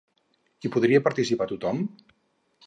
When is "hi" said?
0.67-0.71